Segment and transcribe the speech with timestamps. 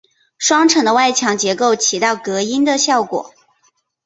[0.39, 3.35] 双层的外墙结构起到隔音的效果。